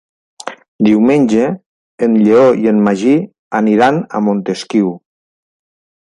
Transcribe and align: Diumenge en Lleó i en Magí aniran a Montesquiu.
Diumenge 0.85 1.43
en 2.07 2.15
Lleó 2.21 2.47
i 2.61 2.71
en 2.71 2.79
Magí 2.87 3.13
aniran 3.59 3.99
a 4.17 4.23
Montesquiu. 4.29 4.89